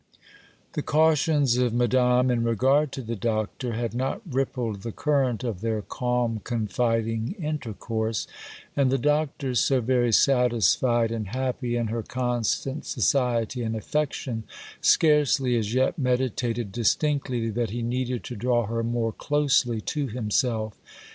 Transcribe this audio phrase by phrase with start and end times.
[0.73, 5.61] The cautions of Madame, in regard to the Doctor, had not rippled the current of
[5.61, 8.25] their calm, confiding intercourse;
[8.75, 14.45] and the Doctor, so very satisfied and happy in her constant society and affection,
[14.81, 20.79] scarcely as yet meditated distinctly that he needed to draw her more closely to himself.